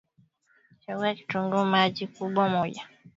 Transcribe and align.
Chagua 0.83 1.13
kitunguu 1.15 1.65
maji 1.65 1.93
kikubwa 2.07 2.49
moja 2.49 2.87